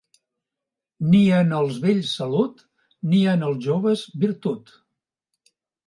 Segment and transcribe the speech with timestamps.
[1.11, 2.65] Ni en els vells salut,
[3.13, 4.77] ni en els joves virtut.